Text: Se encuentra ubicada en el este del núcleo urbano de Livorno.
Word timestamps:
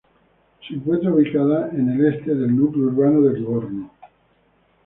Se 0.67 0.73
encuentra 0.73 1.13
ubicada 1.13 1.69
en 1.69 1.91
el 1.91 2.11
este 2.15 2.33
del 2.33 2.55
núcleo 2.55 2.85
urbano 2.87 3.21
de 3.21 3.33
Livorno. 3.37 3.91